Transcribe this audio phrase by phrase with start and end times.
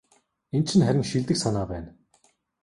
[0.55, 1.89] Энэ чинь харин шилдэг санаа байна.